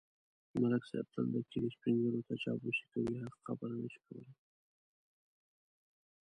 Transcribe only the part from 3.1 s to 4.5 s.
حق خبره نشي کولای.